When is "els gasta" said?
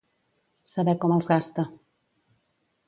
1.17-1.67